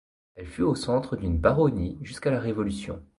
Elle 0.33 0.47
fut 0.47 0.63
au 0.63 0.73
centre 0.73 1.15
d'une 1.15 1.37
baronnie 1.37 1.99
jusqu'à 2.01 2.31
la 2.31 2.39
Révolution. 2.39 3.03